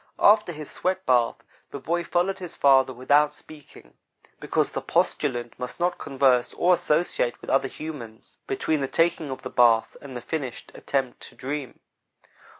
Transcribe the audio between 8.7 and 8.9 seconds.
the